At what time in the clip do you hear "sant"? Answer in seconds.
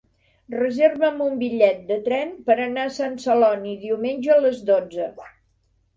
2.97-3.19